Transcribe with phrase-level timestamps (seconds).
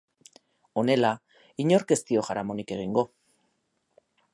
[0.83, 1.11] Honela,
[1.65, 3.09] inork ez dio jaramonik egingo.